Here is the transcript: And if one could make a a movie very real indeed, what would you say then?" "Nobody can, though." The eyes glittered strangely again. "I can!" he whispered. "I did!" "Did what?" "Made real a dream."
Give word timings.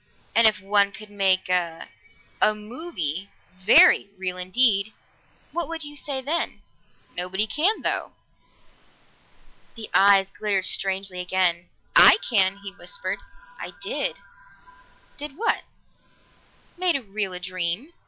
And 0.33 0.47
if 0.47 0.59
one 0.59 0.91
could 0.91 1.11
make 1.11 1.47
a 1.47 1.87
a 2.41 2.55
movie 2.55 3.29
very 3.55 4.09
real 4.17 4.35
indeed, 4.35 4.93
what 5.51 5.67
would 5.67 5.83
you 5.83 5.95
say 5.95 6.21
then?" 6.21 6.63
"Nobody 7.15 7.45
can, 7.45 7.83
though." 7.83 8.13
The 9.75 9.91
eyes 9.93 10.31
glittered 10.31 10.65
strangely 10.65 11.19
again. 11.19 11.69
"I 11.95 12.17
can!" 12.27 12.57
he 12.63 12.71
whispered. 12.73 13.19
"I 13.59 13.73
did!" 13.79 14.17
"Did 15.17 15.37
what?" 15.37 15.65
"Made 16.79 16.99
real 16.99 17.31
a 17.33 17.39
dream." 17.39 17.93